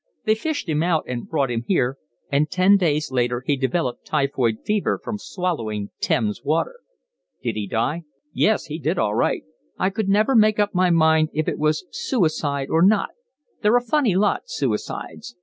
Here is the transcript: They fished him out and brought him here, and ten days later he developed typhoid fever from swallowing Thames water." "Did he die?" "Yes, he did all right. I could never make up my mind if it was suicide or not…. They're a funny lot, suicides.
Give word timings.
They 0.25 0.33
fished 0.33 0.67
him 0.67 0.81
out 0.81 1.03
and 1.07 1.29
brought 1.29 1.51
him 1.51 1.63
here, 1.67 1.99
and 2.31 2.49
ten 2.49 2.75
days 2.75 3.11
later 3.11 3.43
he 3.45 3.55
developed 3.55 4.03
typhoid 4.03 4.65
fever 4.65 4.97
from 4.97 5.19
swallowing 5.19 5.91
Thames 5.99 6.41
water." 6.43 6.79
"Did 7.43 7.53
he 7.55 7.67
die?" 7.67 8.05
"Yes, 8.33 8.65
he 8.65 8.79
did 8.79 8.97
all 8.97 9.13
right. 9.13 9.43
I 9.77 9.91
could 9.91 10.09
never 10.09 10.33
make 10.35 10.57
up 10.57 10.73
my 10.73 10.89
mind 10.89 11.29
if 11.33 11.47
it 11.47 11.59
was 11.59 11.85
suicide 11.91 12.69
or 12.71 12.81
not…. 12.81 13.09
They're 13.61 13.77
a 13.77 13.79
funny 13.81 14.15
lot, 14.15 14.49
suicides. 14.49 15.35